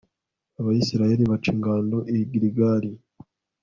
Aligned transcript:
abayisraheli 0.59 1.23
baca 1.31 1.49
ingando 1.55 1.97
i 2.15 2.17
giligali 2.31 2.89